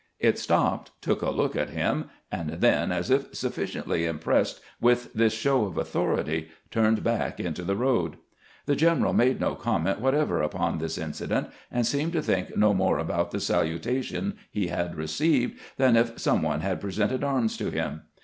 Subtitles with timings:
[0.17, 5.31] It stopped, took a look at him, and then, as if sufficiently impressed with this
[5.31, 8.17] show of au thority, turned back into the road.
[8.65, 12.97] The general made no comment whatever upon this incident, and seemed to think no more
[12.97, 18.01] about the salutation he had received than if some one had presented arms to him.